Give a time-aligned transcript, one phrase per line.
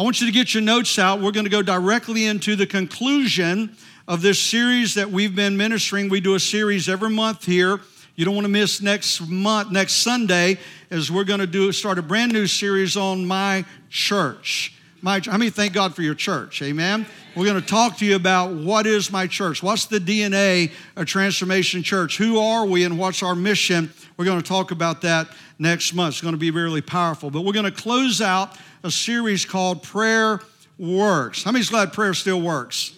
[0.00, 1.20] I want you to get your notes out.
[1.20, 3.76] We're going to go directly into the conclusion
[4.08, 6.08] of this series that we've been ministering.
[6.08, 7.82] We do a series every month here.
[8.16, 10.56] You don't want to miss next month, next Sunday,
[10.90, 14.72] as we're going to do start a brand new series on my church.
[15.02, 16.60] My, I mean, thank God for your church.
[16.60, 17.06] Amen.
[17.34, 19.62] We're going to talk to you about what is my church?
[19.62, 22.18] What's the DNA of Transformation Church?
[22.18, 23.90] Who are we and what's our mission?
[24.16, 25.28] We're going to talk about that
[25.58, 26.14] next month.
[26.14, 27.30] It's going to be really powerful.
[27.30, 30.40] But we're going to close out a series called Prayer
[30.78, 31.44] Works.
[31.44, 32.94] How many's glad prayer still works?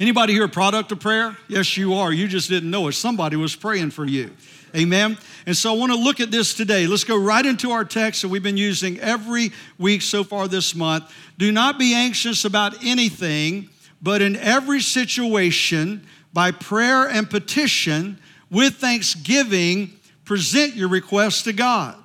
[0.00, 1.36] Anybody here a product of prayer?
[1.46, 2.12] Yes, you are.
[2.12, 2.92] You just didn't know it.
[2.92, 4.30] Somebody was praying for you.
[4.76, 5.18] Amen.
[5.46, 6.86] And so I want to look at this today.
[6.86, 10.74] Let's go right into our text that we've been using every week so far this
[10.74, 11.12] month.
[11.38, 13.68] Do not be anxious about anything,
[14.00, 18.18] but in every situation, by prayer and petition,
[18.50, 19.92] with thanksgiving,
[20.24, 21.96] present your requests to God.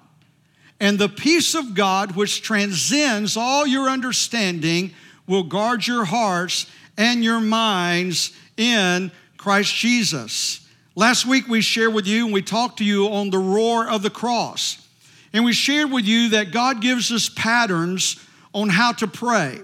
[0.79, 4.91] And the peace of God, which transcends all your understanding,
[5.27, 6.65] will guard your hearts
[6.97, 10.64] and your minds in Christ Jesus.
[10.97, 14.01] Last week we shared with you and we talked to you on the roar of
[14.01, 14.87] the cross.
[15.33, 18.15] And we shared with you that God gives us patterns
[18.53, 19.59] on how to pray,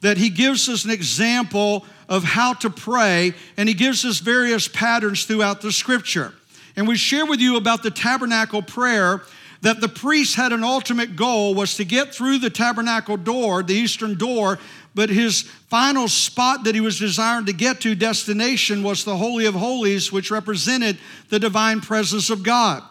[0.00, 4.68] that He gives us an example of how to pray, and He gives us various
[4.68, 6.34] patterns throughout the scripture.
[6.76, 9.22] And we shared with you about the tabernacle prayer
[9.62, 13.74] that the priest had an ultimate goal was to get through the tabernacle door, the
[13.74, 14.58] eastern door,
[14.94, 19.46] but his final spot that he was desiring to get to, destination, was the Holy
[19.46, 22.82] of Holies, which represented the divine presence of God.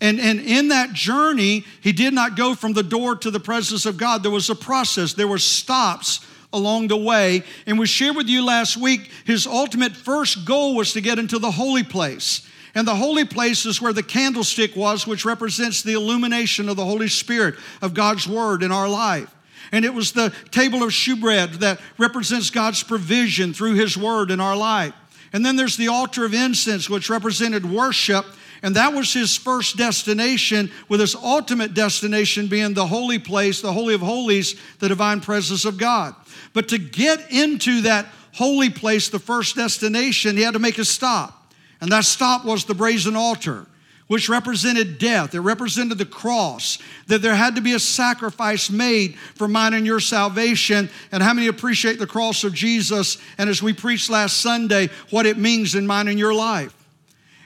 [0.00, 3.86] And, and in that journey, he did not go from the door to the presence
[3.86, 4.22] of God.
[4.22, 6.20] There was a process, there were stops
[6.52, 7.42] along the way.
[7.66, 11.38] And we shared with you last week, his ultimate first goal was to get into
[11.38, 12.48] the holy place.
[12.76, 16.84] And the holy place is where the candlestick was, which represents the illumination of the
[16.84, 19.34] Holy Spirit of God's Word in our life.
[19.72, 24.40] And it was the table of shewbread that represents God's provision through His Word in
[24.40, 24.92] our life.
[25.32, 28.26] And then there's the altar of incense, which represented worship.
[28.62, 33.72] And that was his first destination, with his ultimate destination being the holy place, the
[33.72, 36.14] Holy of Holies, the divine presence of God.
[36.52, 40.84] But to get into that holy place, the first destination, he had to make a
[40.84, 41.35] stop.
[41.80, 43.66] And that stop was the brazen altar,
[44.06, 45.34] which represented death.
[45.34, 46.78] It represented the cross,
[47.08, 50.88] that there had to be a sacrifice made for mine and your salvation.
[51.12, 53.18] And how many appreciate the cross of Jesus?
[53.38, 56.72] And as we preached last Sunday, what it means in mine and your life.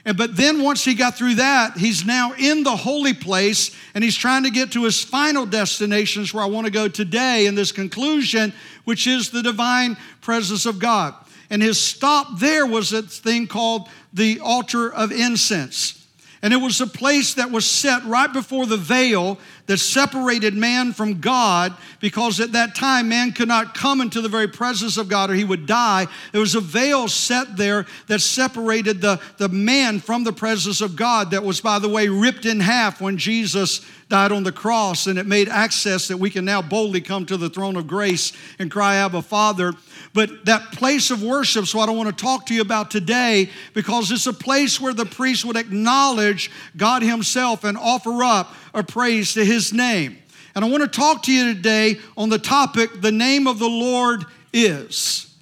[0.03, 4.03] And but then once he got through that, he's now in the holy place and
[4.03, 7.53] he's trying to get to his final destinations where I want to go today in
[7.53, 8.51] this conclusion,
[8.85, 11.13] which is the divine presence of God.
[11.51, 15.97] And his stop there was a thing called the altar of incense.
[16.43, 20.91] And it was a place that was set right before the veil that separated man
[20.91, 25.07] from God because at that time man could not come into the very presence of
[25.07, 26.07] God or he would die.
[26.31, 30.95] There was a veil set there that separated the, the man from the presence of
[30.95, 35.07] God that was, by the way, ripped in half when Jesus died on the cross
[35.07, 38.33] and it made access that we can now boldly come to the throne of grace
[38.59, 39.73] and cry, Abba, Father.
[40.13, 43.49] But that place of worship is what I want to talk to you about today
[43.73, 48.83] because it's a place where the priest would acknowledge God Himself and offer up a
[48.83, 50.17] praise to His name.
[50.55, 53.69] And I want to talk to you today on the topic, the name of the
[53.69, 55.33] Lord is.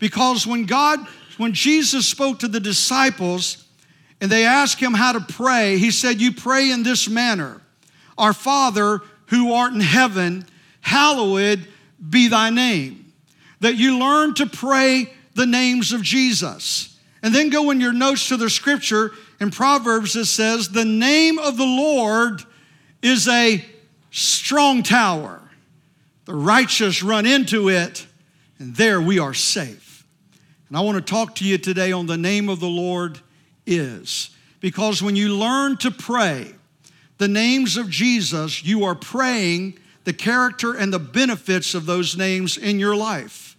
[0.00, 0.98] Because when God,
[1.36, 3.64] when Jesus spoke to the disciples
[4.20, 7.62] and they asked him how to pray, he said, You pray in this manner
[8.18, 10.46] Our Father who art in heaven,
[10.80, 11.66] hallowed
[12.08, 13.06] be thy name
[13.60, 16.98] that you learn to pray the names of Jesus.
[17.22, 21.38] And then go in your notes to the scripture in Proverbs, it says, The name
[21.38, 22.42] of the Lord
[23.02, 23.64] is a
[24.10, 25.42] strong tower.
[26.24, 28.06] The righteous run into it,
[28.58, 30.06] and there we are safe.
[30.68, 33.20] And I want to talk to you today on the name of the Lord
[33.66, 34.30] is.
[34.60, 36.54] Because when you learn to pray
[37.18, 42.56] the names of Jesus, you are praying the character and the benefits of those names
[42.56, 43.56] in your life.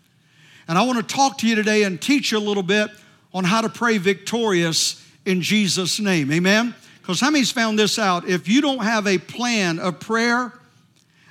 [0.67, 2.89] And I want to talk to you today and teach you a little bit
[3.33, 6.31] on how to pray victorious in Jesus' name.
[6.31, 6.73] Amen?
[7.01, 8.27] Because how many's found this out?
[8.27, 10.53] If you don't have a plan of prayer,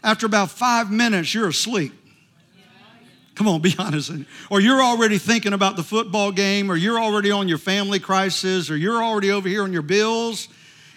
[0.02, 1.92] after about five minutes, you're asleep.
[3.34, 4.10] Come on, be honest.
[4.48, 8.70] Or you're already thinking about the football game, or you're already on your family crisis,
[8.70, 10.48] or you're already over here on your bills.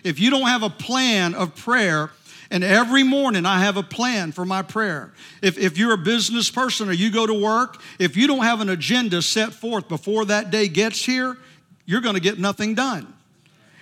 [0.04, 2.12] If you don't have a plan of prayer,
[2.52, 5.12] and every morning I have a plan for my prayer.
[5.42, 8.60] If, if you're a business person or you go to work, if you don't have
[8.60, 11.38] an agenda set forth before that day gets here,
[11.86, 13.14] you're going to get nothing done.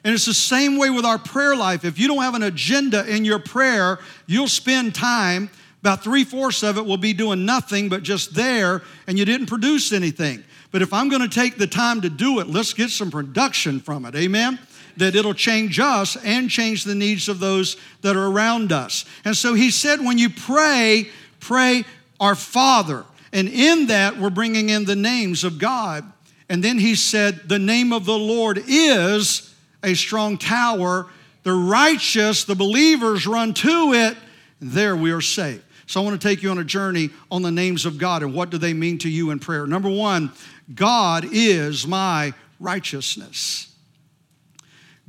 [0.04, 1.86] And it's the same way with our prayer life.
[1.86, 5.50] If you don't have an agenda in your prayer, you'll spend time
[5.82, 9.46] About three fourths of it will be doing nothing but just there, and you didn't
[9.46, 10.44] produce anything.
[10.72, 13.80] But if I'm going to take the time to do it, let's get some production
[13.80, 14.16] from it.
[14.16, 14.60] Amen?
[14.98, 19.06] That it'll change us and change the needs of those that are around us.
[19.24, 21.10] And so he said, when you pray,
[21.40, 21.86] pray
[22.20, 23.06] our Father.
[23.32, 26.04] And in that, we're bringing in the names of God.
[26.50, 29.54] And then he said, the name of the Lord is
[29.84, 31.08] a strong tower.
[31.44, 34.18] The righteous, the believers run to it,
[34.60, 35.64] and there we are safe.
[35.86, 38.34] So I want to take you on a journey on the names of God and
[38.34, 39.66] what do they mean to you in prayer.
[39.66, 40.34] Number one,
[40.74, 43.74] God is my righteousness.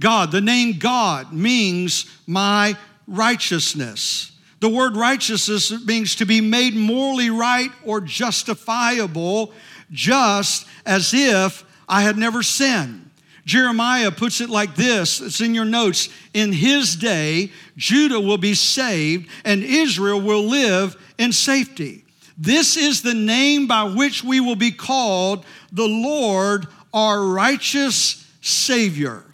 [0.01, 2.77] God, the name God means my
[3.07, 4.33] righteousness.
[4.61, 9.53] The word righteousness means to be made morally right or justifiable,
[9.91, 13.11] just as if I had never sinned.
[13.45, 16.11] Jeremiah puts it like this it's in your notes.
[16.35, 22.05] In his day, Judah will be saved and Israel will live in safety.
[22.39, 29.25] This is the name by which we will be called the Lord, our righteous Savior.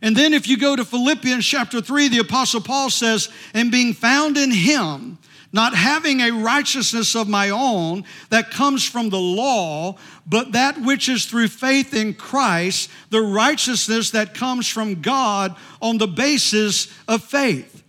[0.00, 3.92] And then, if you go to Philippians chapter 3, the Apostle Paul says, And being
[3.92, 5.18] found in Him,
[5.52, 9.96] not having a righteousness of my own that comes from the law,
[10.26, 15.98] but that which is through faith in Christ, the righteousness that comes from God on
[15.98, 17.81] the basis of faith.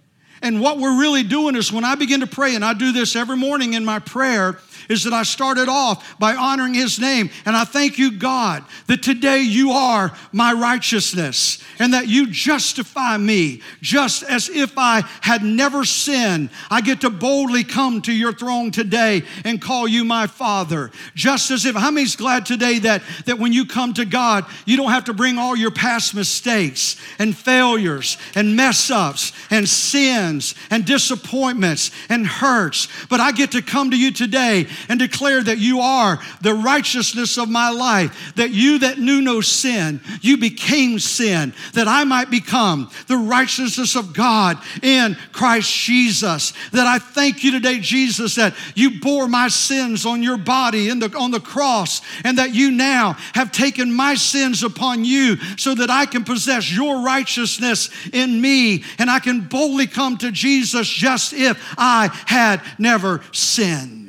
[0.44, 3.16] And what we're really doing is when I begin to pray, and I do this
[3.16, 4.60] every morning in my prayer,
[4.90, 7.30] is that I started off by honoring his name.
[7.46, 13.18] And I thank you, God, that today you are my righteousness and that you justify
[13.18, 16.50] me just as if I had never sinned.
[16.70, 20.92] I get to boldly come to your throne today and call you my Father.
[21.16, 24.78] Just as if, how many's glad today that, that when you come to God, you
[24.78, 30.56] don't have to bring all your past mistakes and failures and mess ups and sins
[30.70, 35.60] and disappointments and hurts, but I get to come to you today and declare that
[35.60, 41.00] you are the righteousness of my life, that you that knew no sin, you became
[41.00, 46.54] sin, that I might become the righteousness of God in Christ Jesus.
[46.72, 51.00] That I thank you today, Jesus, that you bore my sins on your body in
[51.00, 55.76] the, on the cross, and that you now have taken my sins upon you so
[55.76, 60.88] that I can possess your righteousness in me and I can boldly come to Jesus
[60.88, 64.03] just if I had never sinned.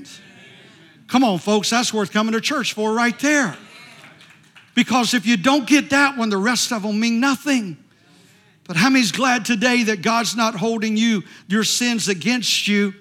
[1.14, 3.56] Come on, folks, that's worth coming to church for right there.
[4.74, 7.76] Because if you don't get that one, the rest of them mean nothing.
[8.64, 12.94] But how many's glad today that God's not holding you, your sins against you,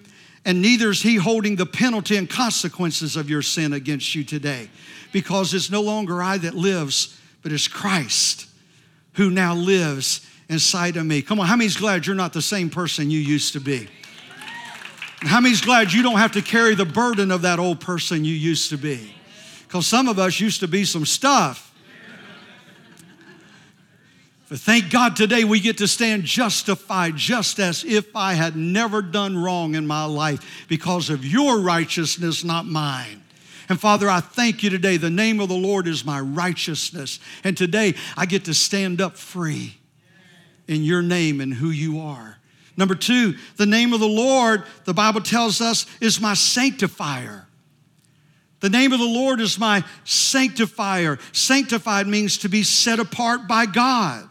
[0.46, 4.70] and neither is He holding the penalty and consequences of your sin against you today?
[5.12, 8.46] Because it's no longer I that lives, but it's Christ
[9.14, 11.24] who now lives inside of me.
[11.24, 13.90] Come on, how many's glad you're not the same person you used to be?
[15.26, 18.34] How many's glad you don't have to carry the burden of that old person you
[18.34, 19.14] used to be?
[19.64, 21.74] Because some of us used to be some stuff.
[24.50, 29.02] But thank God today we get to stand justified just as if I had never
[29.02, 33.24] done wrong in my life because of your righteousness, not mine.
[33.70, 34.98] And Father, I thank you today.
[34.98, 37.20] The name of the Lord is my righteousness.
[37.44, 39.78] And today I get to stand up free
[40.68, 42.38] in your name and who you are.
[42.76, 47.48] Number two, the name of the Lord, the Bible tells us, is my sanctifier.
[48.62, 51.20] The name of the Lord is my sanctifier.
[51.34, 54.30] Sanctified means to be set apart by God.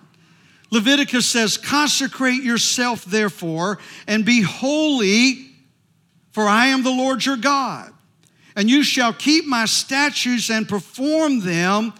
[0.70, 5.50] Leviticus says, Consecrate yourself, therefore, and be holy,
[6.30, 7.92] for I am the Lord your God.
[8.56, 11.92] And you shall keep my statutes and perform them.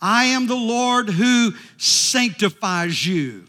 [0.00, 3.46] I am the Lord who sanctifies you.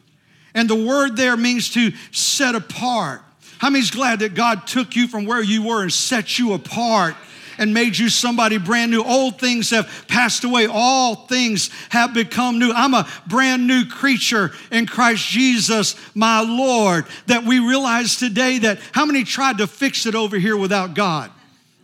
[0.53, 3.21] And the word there means to set apart.
[3.57, 7.15] How many's glad that God took you from where you were and set you apart?
[7.57, 9.03] and made you somebody brand new.
[9.03, 12.71] Old things have passed away, all things have become new.
[12.71, 17.05] I'm a brand new creature in Christ Jesus, my Lord.
[17.27, 21.29] That we realize today that how many tried to fix it over here without God?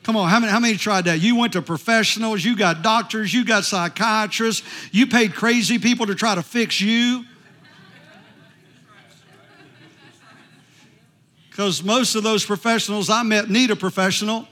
[0.01, 1.19] Come on, how many, how many tried that?
[1.19, 6.15] You went to professionals, you got doctors, you got psychiatrists, you paid crazy people to
[6.15, 7.25] try to fix you.
[11.57, 14.47] Because most of those professionals I met need a professional.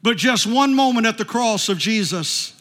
[0.00, 2.54] But just one moment at the cross of Jesus,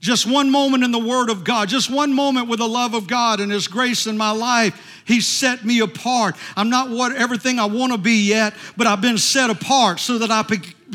[0.00, 3.06] just one moment in the Word of God, just one moment with the love of
[3.06, 6.34] God and His grace in my life, He set me apart.
[6.56, 10.16] I'm not what everything I want to be yet, but I've been set apart so
[10.20, 10.42] that I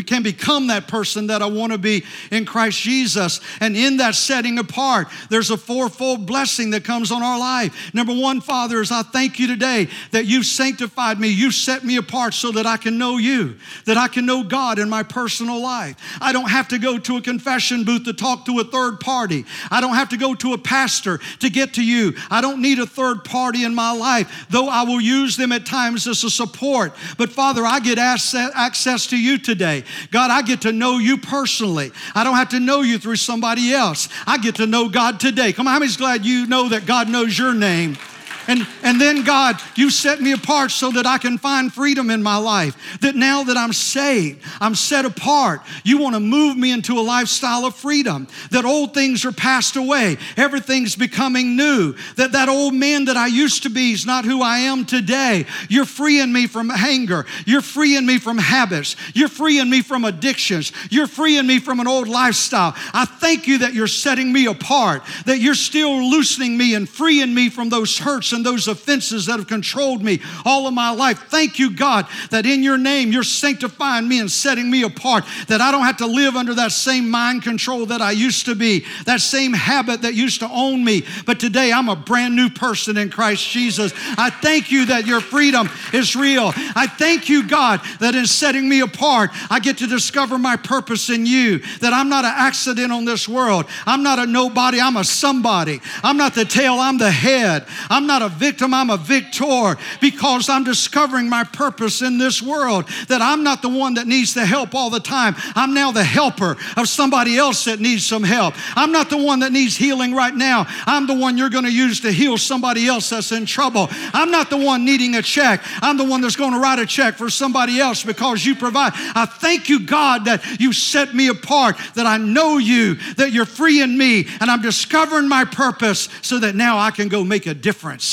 [0.07, 3.39] can become that person that I want to be in Christ Jesus.
[3.59, 7.93] And in that setting apart, there's a fourfold blessing that comes on our life.
[7.93, 11.97] Number one, Father, is I thank you today that you've sanctified me, you've set me
[11.97, 15.61] apart so that I can know you, that I can know God in my personal
[15.61, 15.95] life.
[16.19, 19.45] I don't have to go to a confession booth to talk to a third party.
[19.69, 22.13] I don't have to go to a pastor to get to you.
[22.31, 25.65] I don't need a third party in my life, though I will use them at
[25.65, 26.93] times as a support.
[27.17, 29.82] But Father, I get access to you today.
[30.11, 31.91] God, I get to know you personally.
[32.15, 34.09] I don't have to know you through somebody else.
[34.25, 35.53] I get to know God today.
[35.53, 37.97] Come on, how many's glad you know that God knows your name?
[38.47, 42.21] And, and then, God, you set me apart so that I can find freedom in
[42.21, 42.99] my life.
[42.99, 47.01] That now that I'm saved, I'm set apart, you want to move me into a
[47.01, 48.27] lifestyle of freedom.
[48.51, 51.95] That old things are passed away, everything's becoming new.
[52.15, 55.45] That that old man that I used to be is not who I am today.
[55.69, 60.73] You're freeing me from anger, you're freeing me from habits, you're freeing me from addictions,
[60.89, 62.73] you're freeing me from an old lifestyle.
[62.93, 67.33] I thank you that you're setting me apart, that you're still loosening me and freeing
[67.33, 71.19] me from those hurts and those offenses that have controlled me all of my life.
[71.29, 75.61] Thank you, God, that in your name you're sanctifying me and setting me apart, that
[75.61, 78.85] I don't have to live under that same mind control that I used to be,
[79.05, 81.03] that same habit that used to own me.
[81.25, 83.93] But today I'm a brand new person in Christ Jesus.
[84.17, 86.51] I thank you that your freedom is real.
[86.75, 91.09] I thank you, God, that in setting me apart, I get to discover my purpose
[91.09, 93.65] in you, that I'm not an accident on this world.
[93.85, 95.79] I'm not a nobody, I'm a somebody.
[96.03, 97.67] I'm not the tail, I'm the head.
[97.89, 102.87] I'm not a victim, I'm a victor because I'm discovering my purpose in this world.
[103.07, 105.35] That I'm not the one that needs the help all the time.
[105.55, 108.55] I'm now the helper of somebody else that needs some help.
[108.75, 110.65] I'm not the one that needs healing right now.
[110.85, 113.87] I'm the one you're going to use to heal somebody else that's in trouble.
[114.13, 115.61] I'm not the one needing a check.
[115.81, 118.93] I'm the one that's going to write a check for somebody else because you provide.
[118.95, 123.45] I thank you, God, that you set me apart, that I know you, that you're
[123.45, 127.53] freeing me, and I'm discovering my purpose so that now I can go make a
[127.53, 128.12] difference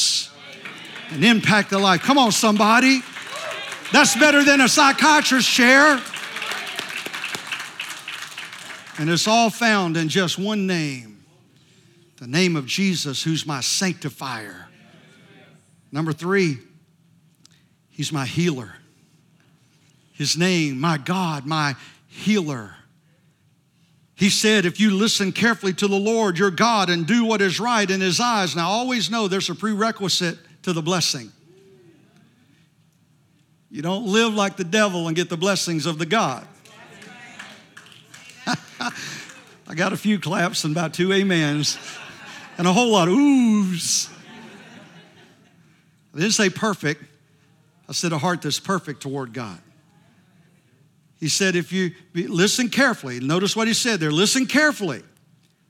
[1.11, 2.02] and impact the life.
[2.02, 3.00] Come on, somebody.
[3.92, 6.00] That's better than a psychiatrist chair.
[8.99, 11.11] And it's all found in just one name
[12.21, 14.69] the name of Jesus, who's my sanctifier.
[15.90, 16.59] Number three,
[17.88, 18.75] he's my healer.
[20.12, 21.76] His name, my God, my
[22.07, 22.75] healer.
[24.21, 27.59] He said, if you listen carefully to the Lord your God and do what is
[27.59, 31.33] right in his eyes, now always know there's a prerequisite to the blessing.
[33.71, 36.47] You don't live like the devil and get the blessings of the God.
[38.47, 41.79] I got a few claps and about two amens
[42.59, 44.12] and a whole lot of oohs.
[46.15, 47.03] I didn't say perfect.
[47.89, 49.61] I said a heart that's perfect toward God.
[51.21, 55.03] He said, if you listen carefully, notice what he said there listen carefully.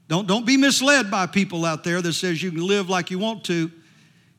[0.09, 3.19] Don't, don't be misled by people out there that says you can live like you
[3.19, 3.71] want to.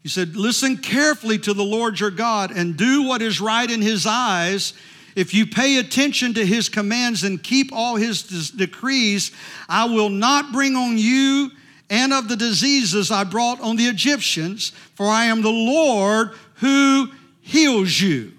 [0.04, 3.82] He said, Listen carefully to the Lord your God and do what is right in
[3.82, 4.74] his eyes.
[5.16, 9.32] If you pay attention to his commands and keep all his decrees,
[9.70, 11.52] I will not bring on you
[11.90, 17.12] and of the diseases I brought on the Egyptians, for I am the Lord who
[17.42, 18.32] heals you.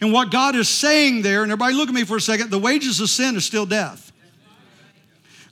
[0.00, 2.58] And what God is saying there, and everybody look at me for a second, the
[2.58, 4.12] wages of sin is still death.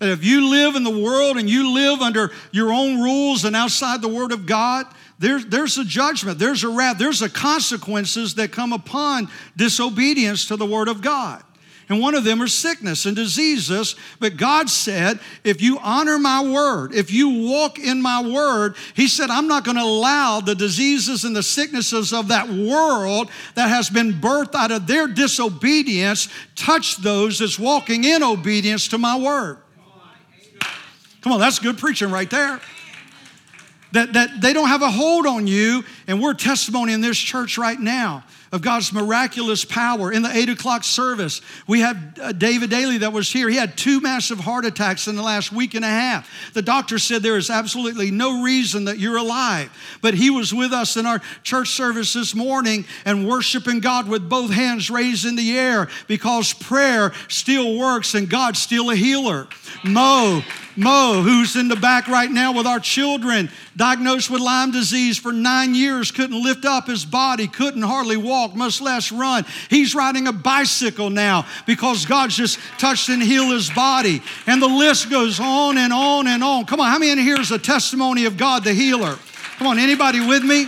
[0.01, 3.57] And if you live in the world and you live under your own rules and
[3.57, 4.87] outside the Word of God,
[5.19, 10.57] there's, there's a judgment, there's a wrath, there's a consequences that come upon disobedience to
[10.57, 11.43] the Word of God.
[11.89, 13.97] And one of them are sickness and diseases.
[14.21, 19.09] But God said, if you honor my word, if you walk in my word, He
[19.09, 23.69] said, I'm not going to allow the diseases and the sicknesses of that world that
[23.69, 29.19] has been birthed out of their disobedience touch those that's walking in obedience to my
[29.19, 29.59] word.
[31.23, 32.61] Come on, that's good preaching right there
[33.93, 35.85] that, that they don't have a hold on you.
[36.07, 40.13] And we're testimony in this church right now of God's miraculous power.
[40.13, 43.49] In the eight o'clock service, we had uh, David Daly that was here.
[43.49, 46.29] He had two massive heart attacks in the last week and a half.
[46.55, 49.71] The doctor said there is absolutely no reason that you're alive.
[50.01, 54.29] But he was with us in our church service this morning and worshiping God with
[54.29, 59.47] both hands raised in the air because prayer still works and God's still a healer.
[59.85, 60.43] Mo,
[60.79, 65.33] Mo, who's in the back right now with our children, diagnosed with Lyme disease for
[65.33, 69.45] nine years, couldn't lift up his body, couldn't hardly walk, much less run.
[69.69, 74.23] He's riding a bicycle now because God's just touched and healed his body.
[74.47, 76.65] And the list goes on and on and on.
[76.65, 79.19] Come on, how many in here is a testimony of God the healer?
[79.59, 80.67] Come on, anybody with me?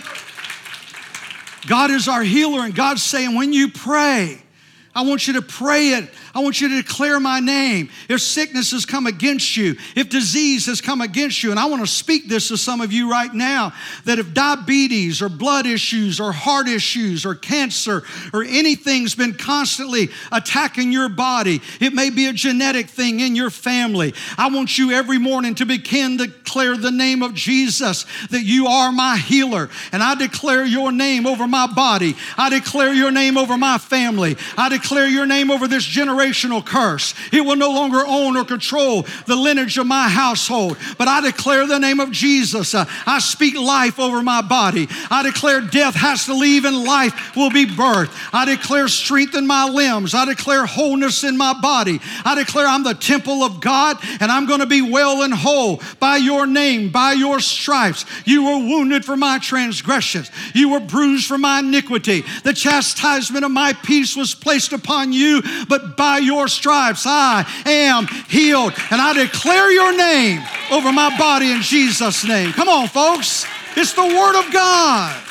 [1.69, 4.43] God is our healer, and God's saying, when you pray,
[4.92, 6.11] I want you to pray it.
[6.35, 7.90] I want you to declare my name.
[8.09, 11.80] If sickness has come against you, if disease has come against you, and I want
[11.82, 13.73] to speak this to some of you right now
[14.04, 20.09] that if diabetes or blood issues or heart issues or cancer or anything's been constantly
[20.32, 24.12] attacking your body, it may be a genetic thing in your family.
[24.37, 28.66] I want you every morning to begin to declare the name of Jesus that you
[28.66, 29.70] are my healer.
[29.92, 32.16] And I declare your name over my body.
[32.37, 34.37] I declare your name over my family.
[34.56, 37.14] I declare your name over this generational curse.
[37.32, 40.76] It will no longer own or control the lineage of my household.
[40.99, 42.75] But I declare the name of Jesus.
[42.75, 44.88] Uh, I speak life over my body.
[45.11, 48.16] I declare death has to leave and life will be birth.
[48.32, 50.14] I declare strength in my limbs.
[50.14, 52.00] I declare wholeness in my body.
[52.25, 55.80] I declare I'm the temple of God and I'm going to be well and whole
[55.99, 58.04] by your name, by your stripes.
[58.25, 60.30] You were wounded for my transgressions.
[60.54, 62.25] You were bruised for my iniquity.
[62.42, 68.06] The chastisement of my peace was placed upon you, but by your stripes I am
[68.28, 68.72] healed.
[68.90, 72.52] And I declare your name over my body in Jesus' name.
[72.52, 73.46] Come on, folks.
[73.76, 75.22] It's the Word of God.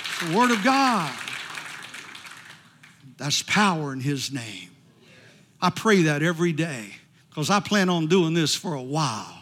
[0.00, 1.12] It's the Word of God.
[3.18, 4.70] That's power in His name.
[5.60, 6.94] I pray that every day
[7.28, 9.41] because I plan on doing this for a while.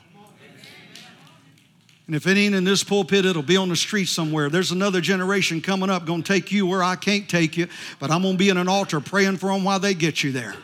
[2.11, 4.51] And if it ain't in this pulpit, it'll be on the street somewhere.
[4.51, 7.69] There's another generation coming up going to take you where I can't take you,
[8.01, 10.33] but I'm going to be in an altar praying for them while they get you
[10.33, 10.57] there.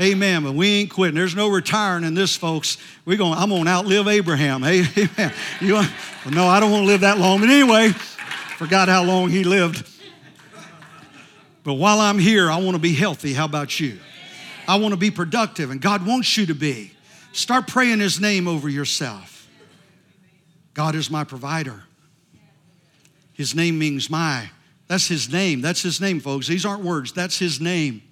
[0.00, 0.44] Amen.
[0.44, 1.16] But we ain't quitting.
[1.16, 2.78] There's no retiring in this, folks.
[3.04, 3.36] We're going.
[3.36, 4.62] I'm going to outlive Abraham.
[4.62, 5.32] Hey, Amen.
[5.60, 5.90] You, well,
[6.30, 7.40] no, I don't want to live that long.
[7.40, 9.92] But anyway, forgot how long he lived.
[11.64, 13.32] But while I'm here, I want to be healthy.
[13.32, 13.98] How about you?
[14.68, 16.92] I want to be productive, and God wants you to be.
[17.32, 19.35] Start praying His name over yourself.
[20.76, 21.84] God is my provider.
[23.32, 24.50] His name means my.
[24.88, 25.62] That's his name.
[25.62, 26.46] That's his name, folks.
[26.46, 28.02] These aren't words, that's his name.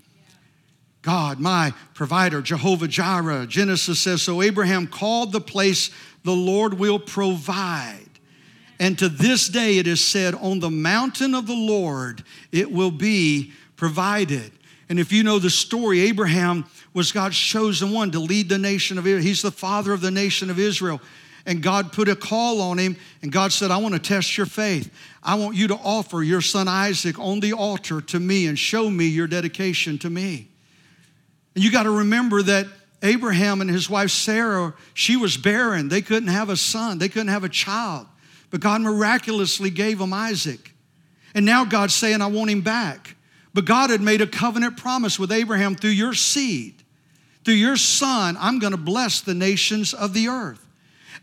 [1.02, 3.46] God, my provider, Jehovah Jireh.
[3.46, 5.90] Genesis says so Abraham called the place
[6.22, 8.08] the Lord will provide.
[8.80, 12.90] And to this day it is said, On the mountain of the Lord it will
[12.90, 14.50] be provided.
[14.88, 18.96] And if you know the story, Abraham was God's chosen one to lead the nation
[18.96, 19.22] of Israel.
[19.22, 21.02] He's the father of the nation of Israel
[21.46, 24.46] and God put a call on him, and God said, I want to test your
[24.46, 24.92] faith.
[25.22, 28.88] I want you to offer your son Isaac on the altar to me and show
[28.88, 30.48] me your dedication to me.
[31.54, 32.66] And you got to remember that
[33.02, 35.88] Abraham and his wife Sarah, she was barren.
[35.88, 38.06] They couldn't have a son, they couldn't have a child.
[38.50, 40.72] But God miraculously gave them Isaac.
[41.34, 43.16] And now God's saying, I want him back.
[43.52, 46.74] But God had made a covenant promise with Abraham through your seed,
[47.44, 50.63] through your son, I'm going to bless the nations of the earth.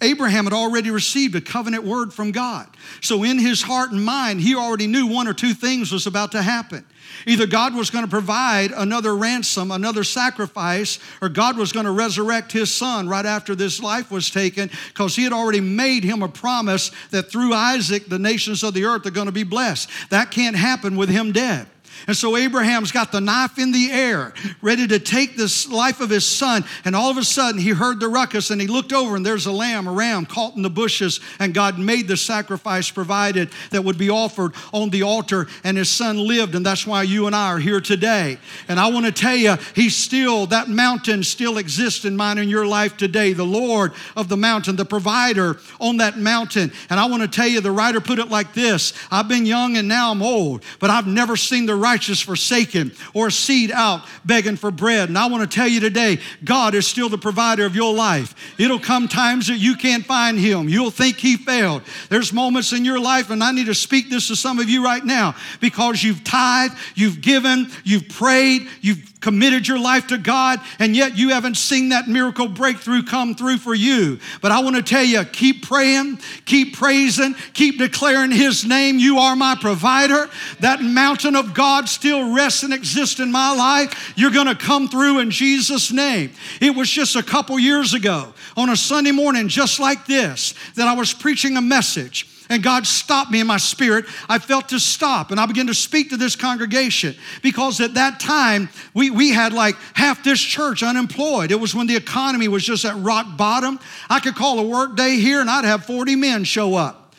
[0.02, 2.68] Abraham had already received a covenant word from God.
[3.02, 6.32] So in his heart and mind, he already knew one or two things was about
[6.34, 6.86] to happen.
[7.28, 11.92] Either God was going to provide another ransom, another sacrifice, or God was going to
[11.92, 16.24] resurrect his son right after this life was taken because he had already made him
[16.24, 19.90] a promise that through Isaac, the nations of the earth are going to be blessed.
[20.10, 21.68] That can't happen with him dead.
[22.08, 26.10] And so Abraham's got the knife in the air, ready to take this life of
[26.10, 26.64] his son.
[26.86, 29.46] And all of a sudden, he heard the ruckus and he looked over, and there's
[29.46, 31.20] a lamb, a ram caught in the bushes.
[31.40, 35.48] And God made the sacrifice provided that would be offered on the altar.
[35.64, 36.56] And his son lived.
[36.56, 38.38] And that's why you and I are here today.
[38.68, 42.50] And I want to tell you, he's still, that mountain still exists in mine and
[42.50, 43.34] your life today.
[43.34, 46.72] The Lord of the mountain, the provider on that mountain.
[46.90, 49.78] And I want to tell you, the writer put it like this I've been young
[49.78, 54.06] and now I'm old, but I've never seen the righteous forsaken or a seed out
[54.24, 55.10] begging for bread.
[55.10, 58.34] And I want to tell you today, God is still the provider of your life.
[58.58, 60.70] It'll come times that you can't find Him.
[60.70, 61.82] You'll think He failed.
[62.08, 64.82] There's moments in your life, and I need to speak this to some of you
[64.86, 70.60] right now because you've tithed, you've given, you've prayed, you've committed your life to God,
[70.80, 74.20] and yet you haven't seen that miracle breakthrough come through for you.
[74.42, 79.00] But I want to tell you keep praying, keep praising, keep declaring His name.
[79.00, 80.30] You are my provider.
[80.60, 84.14] That mountain of God still rests and exists in my life.
[84.16, 86.32] You're going to come through in Jesus' name.
[86.60, 90.88] It was just a couple years ago on a Sunday morning, just like this, that
[90.88, 94.06] I was preaching a message and God stopped me in my spirit.
[94.28, 98.20] I felt to stop and I began to speak to this congregation because at that
[98.20, 101.52] time we, we had like half this church unemployed.
[101.52, 103.80] It was when the economy was just at rock bottom.
[104.10, 107.16] I could call a work day here and I'd have 40 men show up.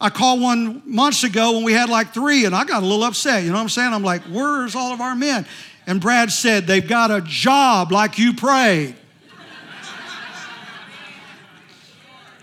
[0.00, 3.02] I called one months ago when we had like three and I got a little
[3.02, 3.42] upset.
[3.42, 3.92] You know what I'm saying?
[3.92, 5.46] I'm like, where's all of our men?
[5.88, 8.94] And Brad said, they've got a job like you prayed.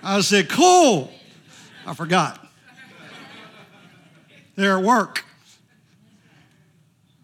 [0.03, 1.09] I said, cool.
[1.85, 2.45] I forgot.
[4.55, 5.25] They're at work.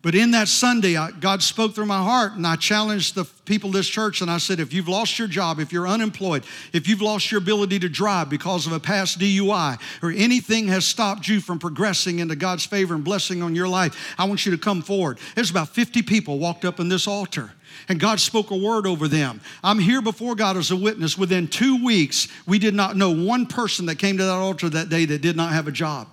[0.01, 3.69] But in that Sunday, I, God spoke through my heart, and I challenged the people
[3.69, 6.87] of this church, and I said, if you've lost your job, if you're unemployed, if
[6.87, 11.27] you've lost your ability to drive because of a past DUI, or anything has stopped
[11.27, 14.57] you from progressing into God's favor and blessing on your life, I want you to
[14.57, 15.19] come forward.
[15.35, 17.51] There's about 50 people walked up in this altar
[17.87, 19.41] and God spoke a word over them.
[19.63, 21.17] I'm here before God as a witness.
[21.17, 24.89] Within two weeks, we did not know one person that came to that altar that
[24.89, 26.07] day that did not have a job.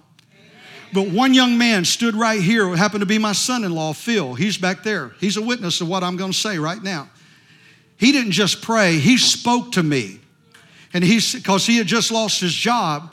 [0.93, 4.35] But one young man stood right here, happened to be my son in law, Phil.
[4.35, 5.13] He's back there.
[5.19, 7.11] He's a witness of what I'm going to say right now.
[7.99, 10.21] He didn't just pray, he spoke to me.
[10.95, 13.13] And he's because he had just lost his job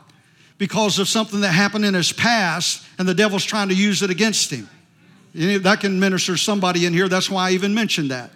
[0.57, 4.09] because of something that happened in his past, and the devil's trying to use it
[4.09, 4.69] against him.
[5.33, 7.09] That can minister somebody in here.
[7.09, 8.31] That's why I even mentioned that.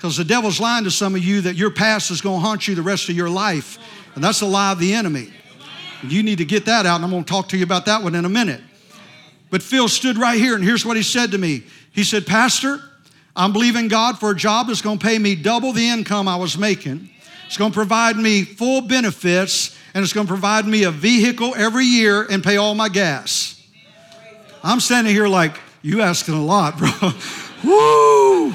[0.00, 2.66] Because the devil's lying to some of you that your past is going to haunt
[2.66, 3.76] you the rest of your life.
[4.14, 5.30] And that's a lie of the enemy.
[6.02, 8.02] You need to get that out, and I'm going to talk to you about that
[8.02, 8.62] one in a minute.
[9.50, 12.80] But Phil stood right here, and here's what he said to me He said, Pastor,
[13.36, 16.36] I'm believing God for a job that's going to pay me double the income I
[16.36, 17.10] was making.
[17.44, 21.52] It's going to provide me full benefits, and it's going to provide me a vehicle
[21.58, 23.62] every year and pay all my gas.
[24.62, 26.90] I'm standing here like, you asking a lot, bro.
[27.64, 28.54] Woo!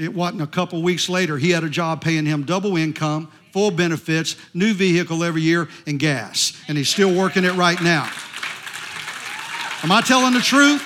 [0.00, 3.70] It wasn't a couple weeks later, he had a job paying him double income, full
[3.70, 6.58] benefits, new vehicle every year, and gas.
[6.68, 8.10] And he's still working it right now.
[9.82, 10.80] Am I telling the truth?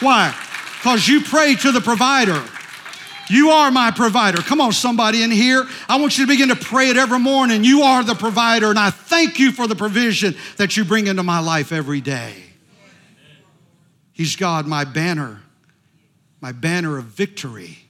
[0.00, 0.34] Why?
[0.78, 2.42] Because you pray to the provider.
[3.28, 4.38] You are my provider.
[4.38, 5.66] Come on, somebody in here.
[5.86, 7.62] I want you to begin to pray it every morning.
[7.62, 11.22] You are the provider, and I thank you for the provision that you bring into
[11.22, 12.32] my life every day.
[14.12, 15.42] He's God, my banner,
[16.40, 17.89] my banner of victory.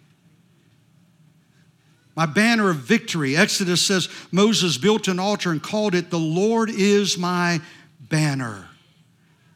[2.16, 3.36] My banner of victory.
[3.36, 7.60] Exodus says Moses built an altar and called it, The Lord is my
[8.00, 8.68] banner.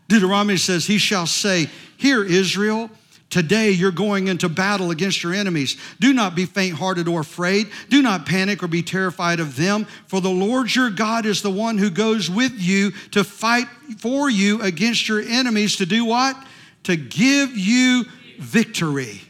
[0.09, 2.91] Deuteronomy says, He shall say, Hear, Israel,
[3.35, 5.77] Today you're going into battle against your enemies.
[5.99, 7.69] Do not be faint hearted or afraid.
[7.89, 11.51] Do not panic or be terrified of them, for the Lord your God is the
[11.51, 13.67] one who goes with you to fight
[13.99, 16.37] for you against your enemies to do what?
[16.85, 18.05] To give you
[18.39, 19.21] victory.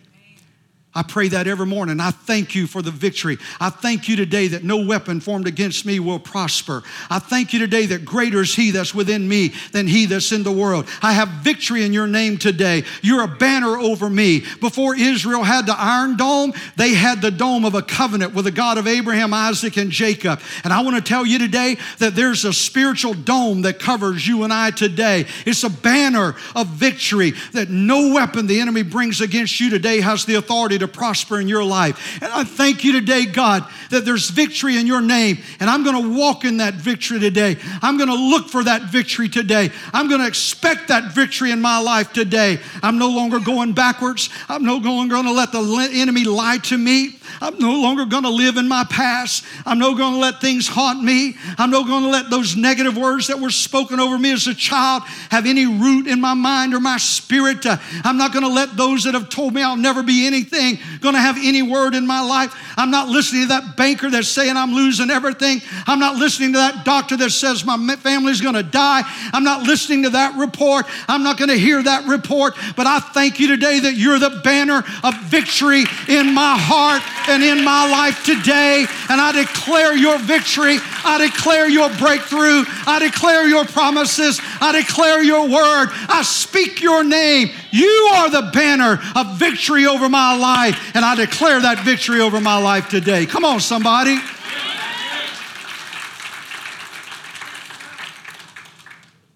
[0.95, 1.99] I pray that every morning.
[1.99, 3.39] I thank you for the victory.
[3.61, 6.83] I thank you today that no weapon formed against me will prosper.
[7.11, 10.45] I thank you today that greater is He that's within me than He that's in
[10.45, 10.87] the world.
[11.03, 12.85] I have victory in your name today.
[13.03, 14.45] You're a banner over me.
[14.61, 18.53] Before Israel had the iron dome, they had the dome of a covenant with the
[18.53, 20.41] God of Abraham, Isaac, and Jacob.
[20.63, 24.45] And I want to tell you today that there's a spiritual dome that covers you
[24.45, 25.27] and I today.
[25.45, 30.25] It's a banner of victory that no weapon the enemy brings against you today has
[30.25, 32.23] the authority to to prosper in your life.
[32.23, 35.39] And I thank you today, God, that there's victory in your name.
[35.61, 37.57] And I'm going to walk in that victory today.
[37.83, 39.71] I'm going to look for that victory today.
[39.93, 42.59] I'm going to expect that victory in my life today.
[42.83, 44.31] I'm no longer going backwards.
[44.49, 47.19] I'm no longer going to let the enemy lie to me.
[47.41, 49.45] I'm no longer going to live in my past.
[49.67, 51.37] I'm no going to let things haunt me.
[51.59, 54.55] I'm no going to let those negative words that were spoken over me as a
[54.55, 57.65] child have any root in my mind or my spirit.
[57.67, 60.79] Uh, I'm not going to let those that have told me I'll never be anything
[61.01, 62.55] going to have any word in my life.
[62.77, 65.61] I'm not listening to that banker that's saying I'm losing everything.
[65.87, 69.03] I'm not listening to that doctor that says my family's going to die.
[69.33, 70.87] I'm not listening to that report.
[71.09, 72.55] I'm not going to hear that report.
[72.77, 77.43] But I thank you today that you're the banner of victory in my heart and
[77.43, 78.87] in my life today.
[79.09, 80.79] And I declare your victory.
[81.05, 82.65] I declare your breakthrough.
[82.87, 84.41] I declare your promises.
[84.61, 85.89] I declare your word.
[86.09, 87.51] I speak your name.
[87.71, 90.95] You are the banner of victory over my life.
[90.95, 93.27] And I declare that victory over my life today.
[93.27, 94.19] Come on, somebody.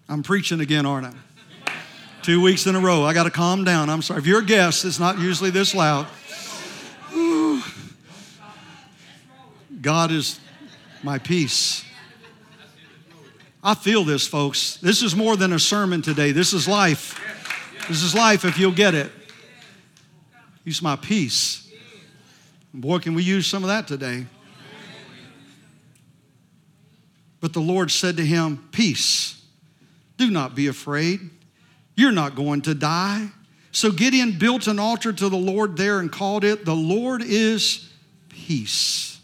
[0.07, 1.13] I'm preaching again, aren't I?
[2.23, 3.03] Two weeks in a row.
[3.03, 3.89] I got to calm down.
[3.89, 4.19] I'm sorry.
[4.19, 6.07] If you're a guest, it's not usually this loud.
[9.81, 10.39] God is
[11.03, 11.85] my peace.
[13.63, 14.77] I feel this, folks.
[14.77, 16.31] This is more than a sermon today.
[16.31, 17.19] This is life.
[17.87, 19.11] This is life if you'll get it.
[20.63, 21.69] He's my peace.
[22.73, 24.25] Boy, can we use some of that today.
[27.41, 29.41] But the Lord said to him, Peace,
[30.17, 31.21] do not be afraid.
[31.95, 33.29] You're not going to die.
[33.71, 37.89] So Gideon built an altar to the Lord there and called it, The Lord is
[38.29, 39.18] Peace.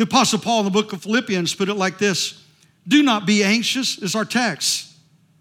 [0.00, 2.42] The Apostle Paul in the book of Philippians put it like this
[2.88, 4.94] Do not be anxious, is our text.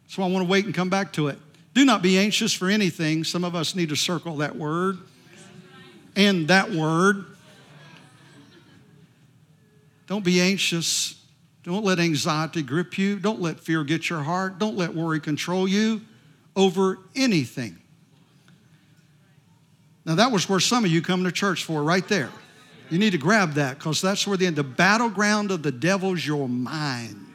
[0.07, 1.39] So I want to wait and come back to it.
[1.73, 3.23] Do not be anxious for anything.
[3.23, 4.97] Some of us need to circle that word
[6.17, 7.23] and that word.
[10.07, 11.23] Don't be anxious.
[11.63, 13.17] Don't let anxiety grip you.
[13.17, 14.59] Don't let fear get your heart.
[14.59, 16.01] Don't let worry control you.
[16.57, 17.77] over anything.
[20.03, 22.31] Now, that was where some of you come to church for, right there.
[22.89, 26.49] You need to grab that because that's where the, the battleground of the devil's your
[26.49, 27.25] mind.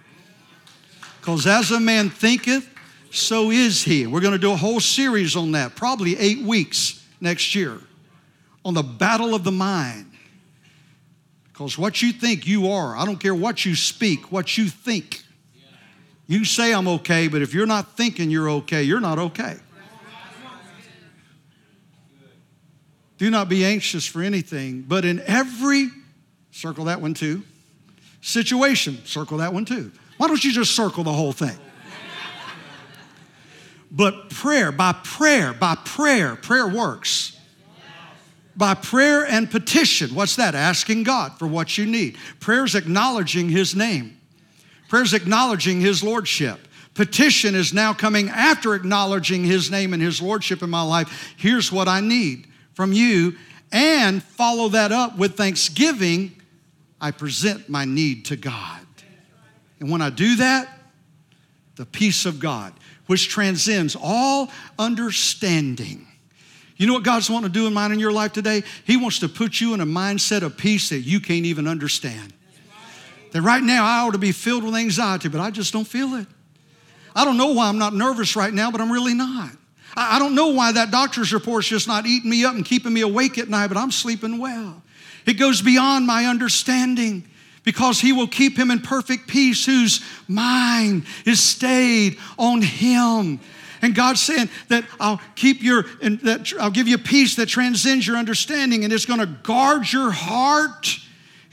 [1.20, 2.68] Because as a man thinketh,
[3.10, 4.06] so is he.
[4.06, 7.78] We're going to do a whole series on that, probably eight weeks next year,
[8.64, 10.10] on the battle of the mind.
[11.52, 15.22] Because what you think you are, I don't care what you speak, what you think.
[16.26, 19.56] You say I'm okay, but if you're not thinking you're okay, you're not okay.
[23.18, 25.88] Do not be anxious for anything, but in every,
[26.50, 27.42] circle that one too,
[28.20, 29.92] situation, circle that one too.
[30.16, 31.56] Why don't you just circle the whole thing?
[33.90, 37.38] But prayer, by prayer, by prayer, prayer works.
[38.56, 40.54] By prayer and petition, what's that?
[40.54, 42.16] Asking God for what you need.
[42.40, 44.18] Prayer's acknowledging His name,
[44.88, 46.60] prayer's acknowledging His Lordship.
[46.94, 51.34] Petition is now coming after acknowledging His name and His Lordship in my life.
[51.36, 53.36] Here's what I need from you,
[53.72, 56.40] and follow that up with thanksgiving.
[57.00, 58.80] I present my need to God.
[59.80, 60.68] And when I do that,
[61.76, 62.72] the peace of God,
[63.06, 66.06] which transcends all understanding.
[66.76, 68.62] You know what God's wanting to do in mine in your life today?
[68.84, 72.32] He wants to put you in a mindset of peace that you can't even understand.
[73.32, 76.14] That right now I ought to be filled with anxiety, but I just don't feel
[76.14, 76.26] it.
[77.14, 79.50] I don't know why I'm not nervous right now, but I'm really not.
[79.96, 83.02] I don't know why that doctor's report's just not eating me up and keeping me
[83.02, 84.82] awake at night, but I'm sleeping well.
[85.26, 87.24] It goes beyond my understanding
[87.62, 93.40] because he will keep him in perfect peace whose mind is stayed on him.
[93.82, 98.06] And God's saying that I'll keep your, and that I'll give you peace that transcends
[98.06, 100.98] your understanding and it's going to guard your heart.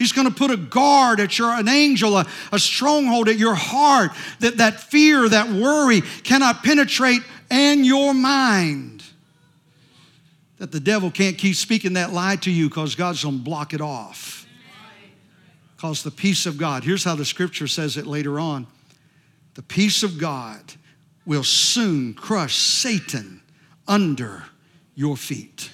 [0.01, 3.53] He's going to put a guard at your, an angel, a, a stronghold at your
[3.53, 4.09] heart
[4.39, 9.03] that that fear, that worry cannot penetrate and your mind.
[10.57, 13.75] That the devil can't keep speaking that lie to you because God's going to block
[13.75, 14.47] it off
[15.75, 16.83] Because the peace of God.
[16.83, 18.65] Here's how the scripture says it later on
[19.53, 20.61] the peace of God
[21.27, 23.43] will soon crush Satan
[23.87, 24.45] under
[24.95, 25.69] your feet.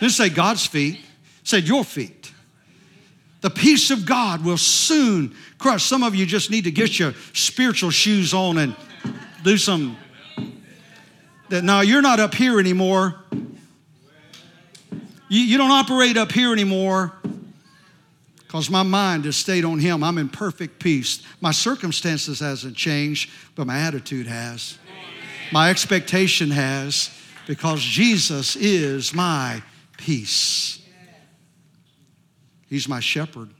[0.00, 0.98] Didn't say God's feet,
[1.44, 2.19] said your feet.
[3.40, 5.84] The peace of God will soon crush.
[5.84, 8.76] Some of you just need to get your spiritual shoes on and
[9.42, 9.96] do some.
[11.50, 13.16] Now you're not up here anymore.
[15.28, 17.12] You, you don't operate up here anymore
[18.38, 20.02] because my mind has stayed on him.
[20.02, 21.24] I'm in perfect peace.
[21.40, 24.76] My circumstances hasn't changed, but my attitude has.
[25.52, 27.10] My expectation has
[27.46, 29.62] because Jesus is my
[29.96, 30.79] peace.
[32.70, 33.50] He's my shepherd.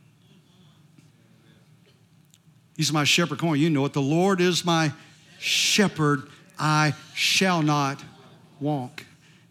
[2.76, 3.38] He's my shepherd.
[3.40, 3.92] Come on, you know it.
[3.92, 4.92] The Lord is my
[5.38, 6.22] shepherd.
[6.58, 8.02] I shall not
[8.60, 9.04] walk.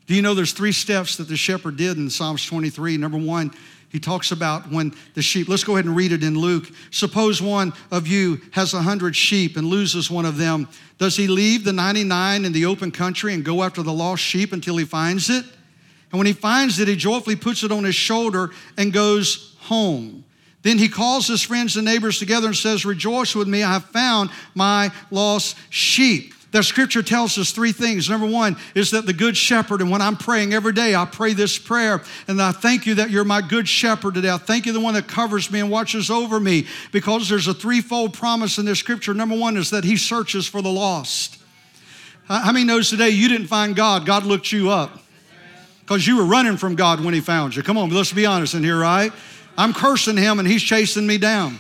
[0.07, 2.97] Do you know there's three steps that the shepherd did in Psalms 23?
[2.97, 3.51] Number one,
[3.89, 6.69] he talks about when the sheep, let's go ahead and read it in Luke.
[6.89, 10.69] Suppose one of you has a hundred sheep and loses one of them.
[10.97, 14.53] Does he leave the 99 in the open country and go after the lost sheep
[14.53, 15.43] until he finds it?
[16.11, 20.23] And when he finds it, he joyfully puts it on his shoulder and goes home.
[20.61, 23.85] Then he calls his friends and neighbors together and says, Rejoice with me, I have
[23.85, 26.33] found my lost sheep.
[26.51, 28.09] The scripture tells us three things.
[28.09, 31.33] Number one is that the good shepherd, and when I'm praying every day, I pray
[31.33, 34.31] this prayer, and I thank you that you're my good shepherd today.
[34.31, 37.53] I thank you, the one that covers me and watches over me, because there's a
[37.53, 39.13] threefold promise in this scripture.
[39.13, 41.37] Number one is that he searches for the lost.
[42.27, 45.03] How many knows today you didn't find God, God looked you up?
[45.81, 47.63] Because you were running from God when he found you.
[47.63, 49.11] Come on, let's be honest in here, right?
[49.59, 51.59] I'm cursing him and he's chasing me down.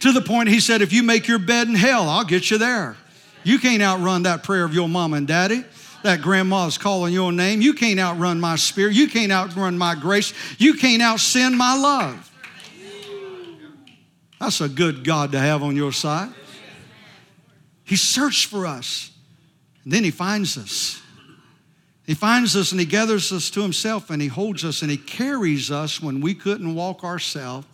[0.00, 2.58] To the point he said, if you make your bed in hell, I'll get you
[2.58, 2.96] there.
[3.44, 5.64] You can't outrun that prayer of your mom and daddy.
[6.02, 7.60] That grandma's calling your name.
[7.62, 8.94] You can't outrun my spirit.
[8.96, 10.34] You can't outrun my grace.
[10.58, 12.32] You can't outsin my love.
[14.40, 16.34] That's a good God to have on your side.
[17.84, 19.12] He searched for us,
[19.84, 21.00] and then He finds us.
[22.06, 24.96] He finds us and He gathers us to Himself, and He holds us and He
[24.96, 27.66] carries us when we couldn't walk ourselves,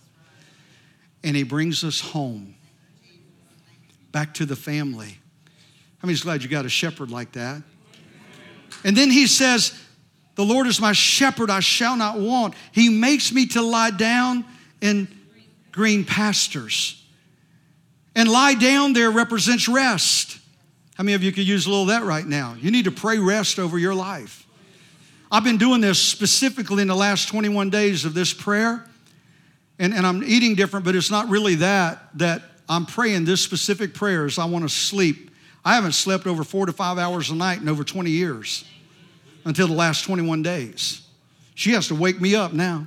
[1.25, 2.55] and He brings us home,
[4.12, 5.19] back to the family.
[5.99, 7.62] How many's glad you got a shepherd like that?
[8.85, 9.79] And then he says,
[10.37, 12.55] The Lord is my shepherd, I shall not want.
[12.73, 14.45] He makes me to lie down
[14.81, 15.09] in
[15.73, 16.97] green pastures.
[18.16, 20.39] And lie down there represents rest.
[21.01, 22.55] How many of you could use a little of that right now?
[22.61, 24.47] You need to pray rest over your life.
[25.33, 28.87] I've been doing this specifically in the last 21 days of this prayer,
[29.79, 33.95] and, and I'm eating different, but it's not really that, that I'm praying this specific
[33.95, 35.31] prayer as I want to sleep
[35.65, 38.67] I haven't slept over four to five hours a night in over 20 years
[39.47, 41.01] until the last 21 days.
[41.55, 42.87] She has to wake me up now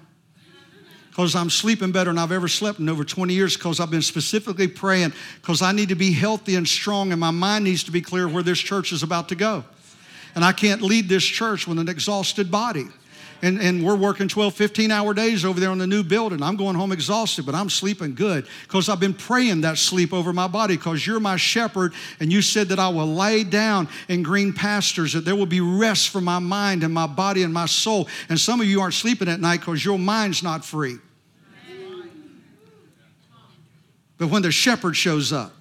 [1.13, 4.01] because I'm sleeping better than I've ever slept in over 20 years because I've been
[4.01, 7.91] specifically praying because I need to be healthy and strong and my mind needs to
[7.91, 9.63] be clear where this church is about to go.
[10.33, 12.87] And I can't lead this church with an exhausted body
[13.43, 16.41] and, and we're working 12, 15 hour days over there on the new building.
[16.41, 20.31] I'm going home exhausted, but I'm sleeping good because I've been praying that sleep over
[20.31, 24.23] my body because you're my shepherd and you said that I will lay down in
[24.23, 27.65] green pastures, that there will be rest for my mind and my body and my
[27.65, 28.07] soul.
[28.29, 30.99] And some of you aren't sleeping at night because your mind's not free.
[34.17, 35.51] But when the shepherd shows up,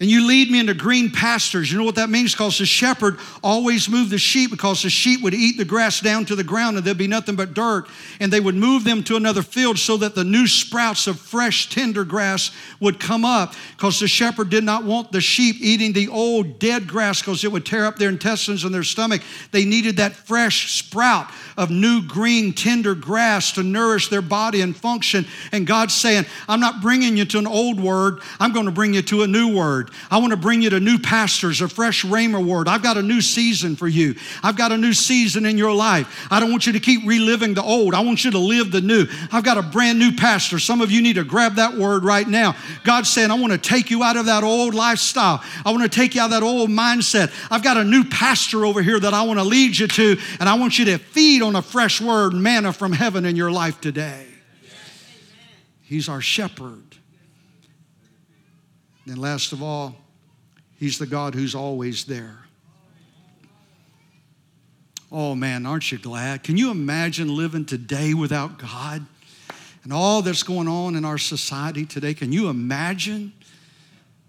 [0.00, 1.70] and you lead me into green pastures.
[1.70, 2.32] You know what that means?
[2.32, 6.24] Because the shepherd always moved the sheep because the sheep would eat the grass down
[6.24, 7.86] to the ground and there'd be nothing but dirt.
[8.18, 11.68] And they would move them to another field so that the new sprouts of fresh,
[11.68, 16.08] tender grass would come up because the shepherd did not want the sheep eating the
[16.08, 19.20] old, dead grass because it would tear up their intestines and their stomach.
[19.50, 24.74] They needed that fresh sprout of new, green, tender grass to nourish their body and
[24.74, 25.26] function.
[25.52, 28.94] And God's saying, I'm not bringing you to an old word, I'm going to bring
[28.94, 29.89] you to a new word.
[30.10, 32.68] I want to bring you to new pastors, a fresh rhema word.
[32.68, 34.14] I've got a new season for you.
[34.42, 36.28] I've got a new season in your life.
[36.30, 37.94] I don't want you to keep reliving the old.
[37.94, 39.06] I want you to live the new.
[39.32, 40.58] I've got a brand new pastor.
[40.58, 42.56] Some of you need to grab that word right now.
[42.84, 45.42] God's saying, I want to take you out of that old lifestyle.
[45.64, 47.32] I want to take you out of that old mindset.
[47.50, 50.48] I've got a new pastor over here that I want to lead you to, and
[50.48, 53.80] I want you to feed on a fresh word, manna from heaven in your life
[53.80, 54.26] today.
[55.82, 56.89] He's our shepherd.
[59.06, 59.96] And last of all,
[60.78, 62.38] He's the God who's always there.
[65.12, 66.42] Oh man, aren't you glad?
[66.44, 69.04] Can you imagine living today without God
[69.82, 72.14] and all that's going on in our society today?
[72.14, 73.32] Can you imagine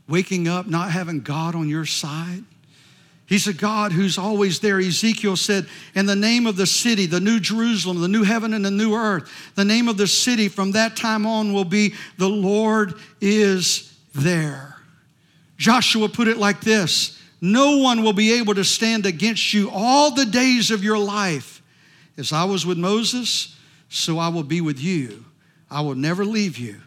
[0.08, 2.44] waking up not having God on your side?
[3.28, 4.80] He's a God who's always there.
[4.80, 8.66] Ezekiel said, In the name of the city, the new Jerusalem, the new heaven and
[8.66, 12.28] the new earth, the name of the city from that time on will be, The
[12.28, 14.76] Lord is there.
[15.58, 20.12] Joshua put it like this No one will be able to stand against you all
[20.12, 21.62] the days of your life.
[22.18, 23.58] As I was with Moses,
[23.90, 25.26] so I will be with you.
[25.70, 26.82] I will never leave you,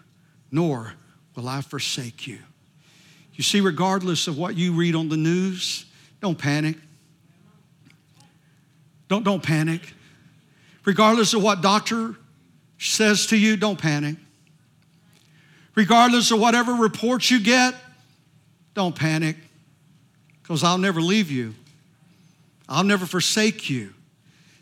[0.51, 0.95] nor
[1.35, 2.39] will I forsake you.
[3.35, 5.87] You see, regardless of what you read on the news,
[6.21, 6.77] don't panic.
[9.09, 9.95] Don't, don't panic.
[10.85, 12.15] Regardless of what doctor
[12.79, 14.17] says to you, don't panic.
[15.75, 17.75] Regardless of whatever reports you get,
[18.75, 19.37] don't panic,
[20.43, 21.55] because I'll never leave you.
[22.69, 23.93] I'll never forsake you.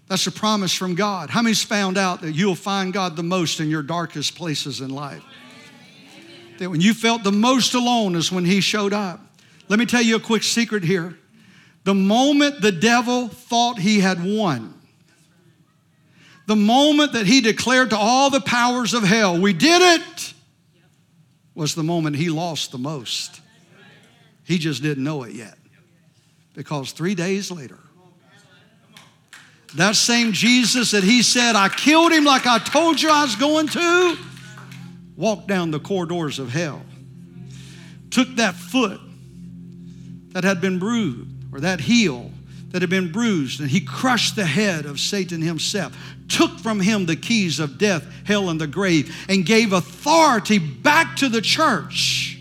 [0.09, 1.31] That's a promise from God.
[1.31, 4.91] How many's found out that you'll find God the most in your darkest places in
[4.91, 5.23] life?
[6.59, 9.21] That when you felt the most alone is when He showed up.
[9.69, 11.17] Let me tell you a quick secret here.
[11.85, 14.75] The moment the devil thought he had won,
[16.47, 20.35] the moment that he declared to all the powers of hell, we did it,
[21.55, 23.41] was the moment he lost the most.
[24.45, 25.57] He just didn't know it yet.
[26.55, 27.79] Because three days later,
[29.77, 33.37] that same Jesus that he said, I killed him like I told you I was
[33.37, 34.19] going to,
[35.17, 36.83] walked down the corridors of hell,
[38.11, 39.01] took that foot
[40.33, 42.31] that had been bruised, or that heel
[42.73, 45.97] that had been bruised, and he crushed the head of Satan himself,
[46.29, 51.17] took from him the keys of death, hell, and the grave, and gave authority back
[51.17, 52.39] to the church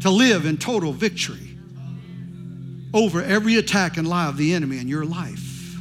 [0.00, 1.58] to live in total victory
[2.94, 5.76] over every attack and lie of the enemy in your life.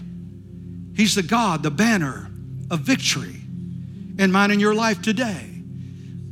[0.96, 2.30] He's the God, the banner
[2.72, 3.42] of victory
[4.18, 5.52] in mine and your life today.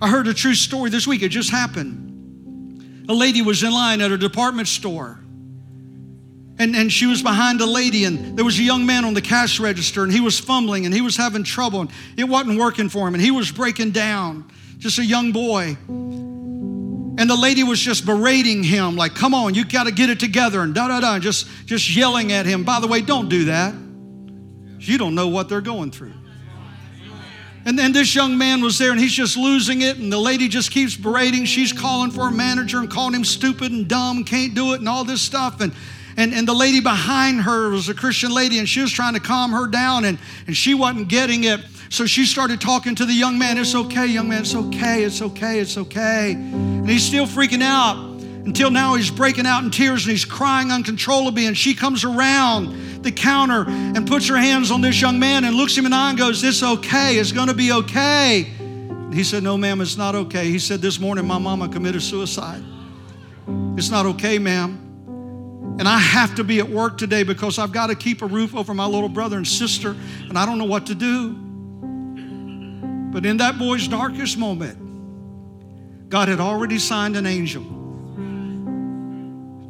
[0.01, 3.05] I heard a true story this week, it just happened.
[3.09, 5.22] A lady was in line at a department store.
[6.59, 9.21] And, and she was behind a lady, and there was a young man on the
[9.21, 12.89] cash register, and he was fumbling and he was having trouble, and it wasn't working
[12.89, 14.51] for him, and he was breaking down.
[14.77, 15.77] Just a young boy.
[17.15, 20.19] And the lady was just berating him, like, come on, you got to get it
[20.19, 22.63] together, and da da da, just, just yelling at him.
[22.63, 23.73] By the way, don't do that.
[24.79, 26.13] You don't know what they're going through.
[27.65, 30.49] And then this young man was there and he's just losing it, and the lady
[30.49, 31.45] just keeps berating.
[31.45, 34.89] She's calling for a manager and calling him stupid and dumb, can't do it, and
[34.89, 35.61] all this stuff.
[35.61, 35.71] And
[36.18, 39.20] and, and the lady behind her was a Christian lady, and she was trying to
[39.20, 41.59] calm her down, and, and she wasn't getting it.
[41.89, 43.57] So she started talking to the young man.
[43.57, 44.41] It's okay, young man.
[44.41, 45.03] It's okay.
[45.03, 45.59] It's okay.
[45.59, 46.32] It's okay.
[46.34, 48.14] And he's still freaking out
[48.45, 51.45] until now he's breaking out in tears and he's crying uncontrollably.
[51.45, 55.55] And she comes around the counter and puts her hands on this young man and
[55.55, 57.18] looks him in the eye and goes, It's okay.
[57.18, 58.51] It's going to be okay.
[58.59, 60.47] And he said, No, ma'am, it's not okay.
[60.47, 62.64] He said, This morning my mama committed suicide.
[63.78, 64.82] It's not okay, ma'am.
[65.80, 68.55] And I have to be at work today because I've got to keep a roof
[68.55, 69.95] over my little brother and sister,
[70.30, 71.34] and I don't know what to do.
[73.11, 77.63] But in that boy's darkest moment, God had already signed an angel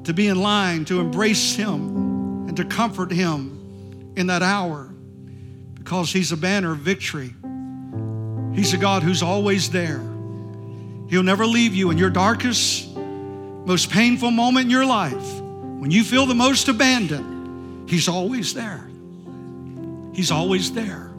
[0.04, 4.94] to be in line to embrace him and to comfort him in that hour
[5.76, 7.34] because he's a banner of victory.
[8.54, 10.00] He's a God who's always there.
[11.10, 15.43] He'll never leave you in your darkest, most painful moment in your life.
[15.84, 18.88] When you feel the most abandoned, He's always there.
[20.14, 21.12] He's always there.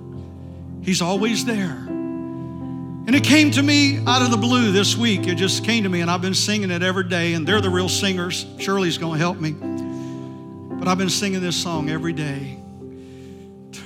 [0.80, 1.84] He's always there.
[1.86, 5.26] And it came to me out of the blue this week.
[5.26, 7.68] It just came to me, and I've been singing it every day, and they're the
[7.68, 8.46] real singers.
[8.58, 9.50] Shirley's going to help me.
[10.78, 12.58] But I've been singing this song every day.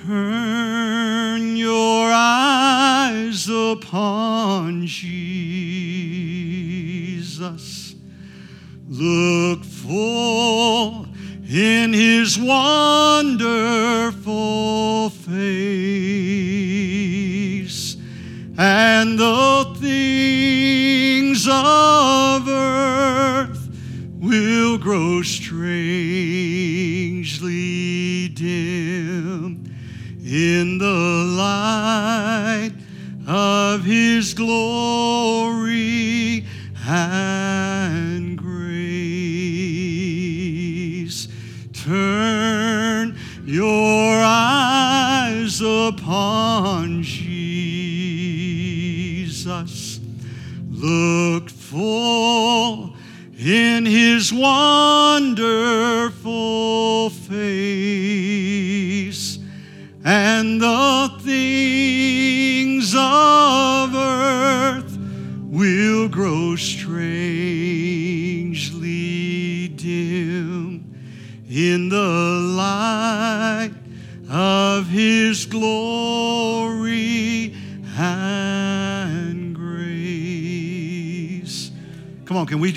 [0.06, 5.48] Turn your eyes upon Jesus
[8.90, 10.37] Look full
[11.48, 13.08] in his wonderful
[15.08, 15.46] face,
[18.58, 23.70] and the things of earth
[24.18, 25.22] will grow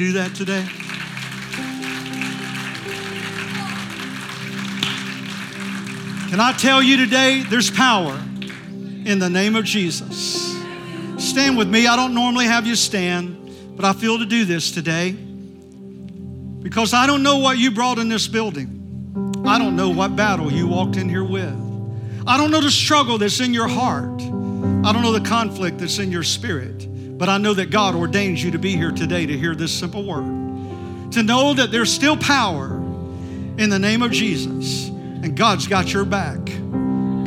[0.02, 0.66] do that today?
[6.32, 8.20] Can I tell you today, there's power
[9.06, 10.58] in the name of Jesus.
[11.20, 11.86] Stand with me.
[11.86, 15.12] I don't normally have you stand, but I feel to do this today.
[15.12, 19.44] Because I don't know what you brought in this building.
[19.46, 21.54] I don't know what battle you walked in here with.
[22.26, 24.20] I don't know the struggle that's in your heart.
[24.20, 26.88] I don't know the conflict that's in your spirit.
[27.22, 30.04] But I know that God ordains you to be here today to hear this simple
[30.04, 31.12] word.
[31.12, 32.78] To know that there's still power
[33.60, 34.88] in the name of Jesus.
[34.88, 36.44] And God's got your back.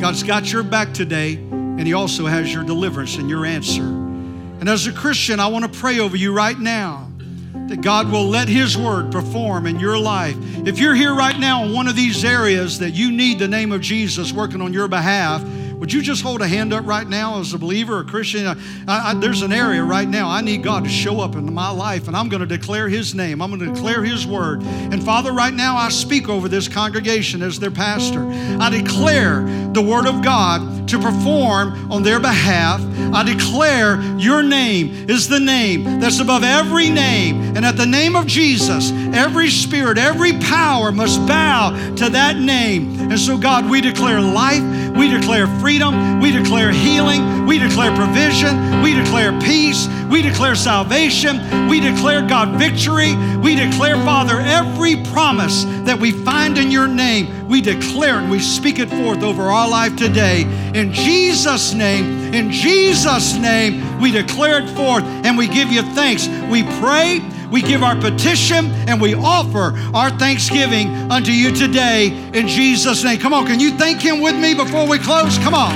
[0.01, 3.83] God's got your back today, and He also has your deliverance and your answer.
[3.83, 7.09] And as a Christian, I want to pray over you right now
[7.53, 10.35] that God will let His word perform in your life.
[10.67, 13.71] If you're here right now in one of these areas that you need the name
[13.71, 15.41] of Jesus working on your behalf,
[15.79, 18.47] would you just hold a hand up right now as a believer a Christian?
[18.47, 18.55] I,
[18.87, 22.07] I, there's an area right now I need God to show up in my life,
[22.07, 23.41] and I'm going to declare His name.
[23.41, 24.61] I'm going to declare His word.
[24.63, 28.27] And Father, right now I speak over this congregation as their pastor.
[28.59, 32.81] I declare the word of God to perform on their behalf.
[33.13, 37.55] I declare your name is the name that's above every name.
[37.55, 43.11] And at the name of Jesus, every spirit, every power must bow to that name.
[43.11, 44.63] And so, God, we declare life,
[44.95, 51.67] we declare freedom, we declare healing, we declare provision, we declare peace, we declare salvation,
[51.67, 57.47] we declare, God, victory, we declare, Father, every promise that we find in your name,
[57.47, 60.43] we declare and we speak it forth over our life today.
[60.73, 66.27] In Jesus' name, in Jesus' name, we declare it forth and we give you thanks.
[66.49, 67.19] We pray
[67.55, 73.17] we give our petition and we offer our thanksgiving unto you today in Jesus' name.
[73.17, 75.37] Come on, can you thank Him with me before we close?
[75.37, 75.73] Come on.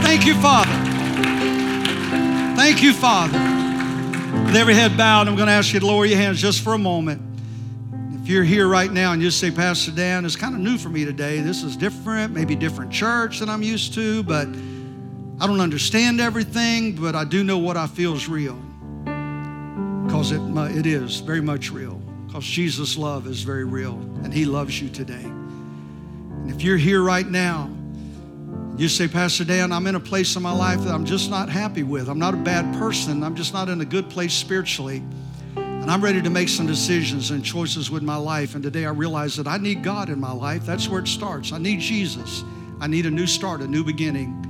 [0.00, 0.70] Thank you, Father.
[2.54, 3.36] Thank you, Father.
[4.44, 6.74] With every head bowed, I'm going to ask you to lower your hands just for
[6.74, 7.20] a moment.
[8.22, 10.88] If you're here right now and you say, Pastor Dan, it's kind of new for
[10.88, 11.40] me today.
[11.40, 16.94] This is different, maybe different church than I'm used to, but I don't understand everything,
[16.94, 18.56] but I do know what I feel is real
[20.10, 20.40] because it,
[20.76, 21.94] it is very much real.
[22.26, 23.92] Because Jesus' love is very real
[24.24, 25.22] and He loves you today.
[25.22, 27.70] And if you're here right now,
[28.76, 31.48] you say, Pastor Dan, I'm in a place in my life that I'm just not
[31.48, 32.08] happy with.
[32.08, 33.22] I'm not a bad person.
[33.22, 35.00] I'm just not in a good place spiritually.
[35.54, 38.56] And I'm ready to make some decisions and choices with my life.
[38.56, 40.66] And today I realize that I need God in my life.
[40.66, 41.52] That's where it starts.
[41.52, 42.42] I need Jesus.
[42.80, 44.49] I need a new start, a new beginning.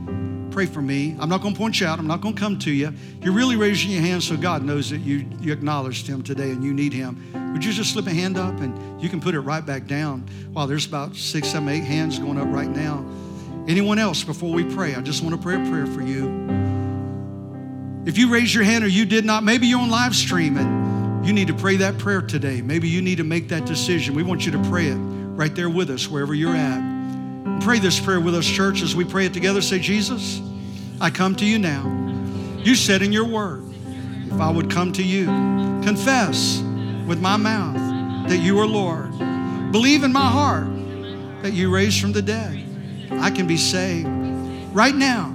[0.51, 1.17] Pray for me.
[1.19, 1.99] I'm not going to point you out.
[1.99, 2.93] I'm not going to come to you.
[3.23, 6.63] You're really raising your hand so God knows that you, you acknowledged Him today and
[6.63, 7.53] you need Him.
[7.53, 10.27] Would you just slip a hand up and you can put it right back down?
[10.53, 13.05] Wow, there's about six, seven, eight hands going up right now.
[13.69, 14.95] Anyone else before we pray?
[14.95, 16.49] I just want to pray a prayer for you.
[18.07, 21.27] If you raise your hand or you did not, maybe you're on live stream and
[21.27, 22.63] you need to pray that prayer today.
[22.63, 24.15] Maybe you need to make that decision.
[24.15, 27.00] We want you to pray it right there with us, wherever you're at.
[27.61, 29.61] Pray this prayer with us, church, as we pray it together.
[29.61, 30.41] Say, Jesus,
[30.99, 31.85] I come to you now.
[32.65, 33.65] You said in your word,
[34.27, 35.27] if I would come to you,
[35.83, 36.63] confess
[37.07, 39.11] with my mouth that you are Lord,
[39.73, 40.69] believe in my heart
[41.43, 42.65] that you raised from the dead,
[43.11, 44.09] I can be saved.
[44.73, 45.35] Right now,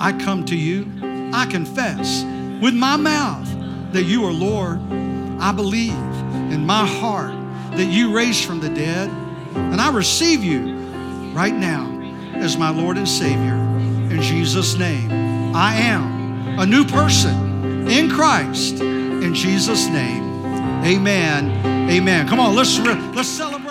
[0.00, 0.86] I come to you.
[1.34, 2.24] I confess
[2.62, 4.80] with my mouth that you are Lord.
[5.38, 7.32] I believe in my heart
[7.72, 9.10] that you raised from the dead,
[9.54, 10.77] and I receive you
[11.38, 11.88] right now
[12.34, 13.54] as my Lord and Savior.
[14.10, 15.08] In Jesus' name,
[15.54, 18.80] I am a new person in Christ.
[18.80, 20.44] In Jesus' name,
[20.84, 21.88] amen.
[21.88, 22.26] Amen.
[22.26, 23.67] Come on, let's, let's celebrate.